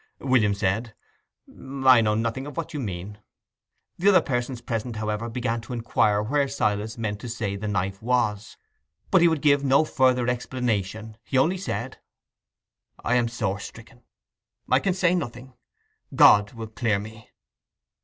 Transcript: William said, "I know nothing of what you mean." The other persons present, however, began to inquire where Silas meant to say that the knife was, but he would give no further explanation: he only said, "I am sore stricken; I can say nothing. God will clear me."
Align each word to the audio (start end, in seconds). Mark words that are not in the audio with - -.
William 0.17 0.55
said, 0.55 0.95
"I 1.47 2.01
know 2.01 2.15
nothing 2.15 2.47
of 2.47 2.57
what 2.57 2.73
you 2.73 2.79
mean." 2.79 3.19
The 3.99 4.09
other 4.09 4.19
persons 4.19 4.59
present, 4.59 4.95
however, 4.95 5.29
began 5.29 5.61
to 5.61 5.73
inquire 5.73 6.23
where 6.23 6.47
Silas 6.47 6.97
meant 6.97 7.19
to 7.19 7.29
say 7.29 7.55
that 7.55 7.61
the 7.61 7.67
knife 7.71 8.01
was, 8.01 8.57
but 9.11 9.21
he 9.21 9.27
would 9.27 9.43
give 9.43 9.63
no 9.63 9.85
further 9.85 10.27
explanation: 10.27 11.17
he 11.23 11.37
only 11.37 11.59
said, 11.59 11.99
"I 13.03 13.13
am 13.13 13.27
sore 13.27 13.59
stricken; 13.59 14.01
I 14.67 14.79
can 14.79 14.95
say 14.95 15.13
nothing. 15.13 15.53
God 16.15 16.53
will 16.53 16.65
clear 16.69 16.97
me." 16.97 17.29